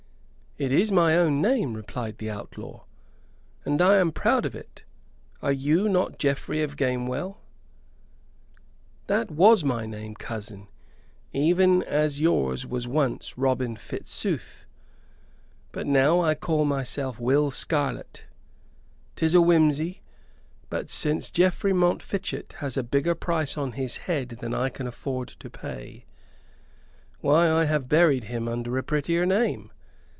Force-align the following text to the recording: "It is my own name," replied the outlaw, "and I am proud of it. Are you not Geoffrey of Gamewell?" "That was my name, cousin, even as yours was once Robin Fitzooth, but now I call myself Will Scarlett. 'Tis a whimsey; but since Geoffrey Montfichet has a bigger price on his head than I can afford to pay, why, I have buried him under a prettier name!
"It 0.57 0.71
is 0.73 0.91
my 0.91 1.17
own 1.17 1.41
name," 1.41 1.73
replied 1.73 2.17
the 2.19 2.29
outlaw, 2.29 2.83
"and 3.65 3.81
I 3.81 3.95
am 3.97 4.11
proud 4.11 4.45
of 4.45 4.53
it. 4.53 4.83
Are 5.41 5.53
you 5.53 5.87
not 5.89 6.19
Geoffrey 6.19 6.61
of 6.61 6.75
Gamewell?" 6.75 7.39
"That 9.07 9.31
was 9.31 9.63
my 9.63 9.85
name, 9.87 10.13
cousin, 10.13 10.67
even 11.33 11.81
as 11.83 12.19
yours 12.19 12.67
was 12.67 12.85
once 12.87 13.37
Robin 13.39 13.75
Fitzooth, 13.77 14.67
but 15.71 15.87
now 15.87 16.19
I 16.21 16.35
call 16.35 16.65
myself 16.65 17.17
Will 17.19 17.49
Scarlett. 17.49 18.25
'Tis 19.15 19.33
a 19.33 19.41
whimsey; 19.41 20.01
but 20.69 20.89
since 20.91 21.31
Geoffrey 21.31 21.73
Montfichet 21.73 22.53
has 22.57 22.75
a 22.77 22.83
bigger 22.83 23.15
price 23.15 23.57
on 23.57 23.71
his 23.71 23.97
head 24.05 24.27
than 24.41 24.53
I 24.53 24.67
can 24.69 24.85
afford 24.85 25.29
to 25.29 25.49
pay, 25.49 26.05
why, 27.21 27.49
I 27.49 27.63
have 27.65 27.89
buried 27.89 28.25
him 28.25 28.47
under 28.49 28.77
a 28.77 28.83
prettier 28.83 29.25
name! 29.25 29.71